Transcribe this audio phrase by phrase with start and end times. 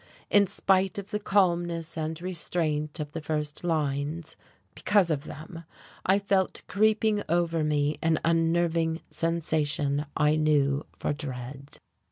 [0.31, 4.35] In spite of the calmness and restraint of the first lines,
[4.73, 5.63] because of them,
[6.03, 11.77] I felt creeping over me an unnerving sensation I knew for dread....